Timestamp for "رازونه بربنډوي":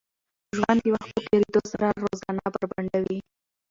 2.03-3.19